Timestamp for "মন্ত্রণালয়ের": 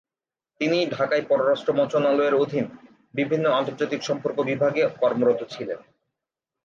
1.73-2.35